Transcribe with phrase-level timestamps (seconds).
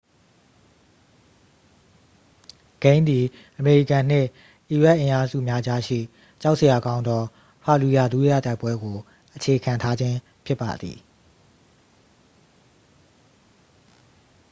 [2.81, 3.25] ဂိမ်းသည်
[3.57, 4.27] အမေရိကန်နှင့်
[4.69, 5.99] အီရတ်အင်အားစုများကြားရှိ
[6.41, 7.23] ကြောက်စရာကောင်းသော
[7.63, 8.97] ဖာလျူယာ ဒုတိယတိုက်ပွဲကို
[9.35, 10.97] အခြေခံထားခြင်းဖြစ်ပါသည်